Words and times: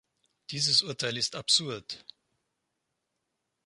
Dieses 0.49 0.81
Urteil 0.81 1.15
ist 1.15 1.35
absurd. 1.35 2.03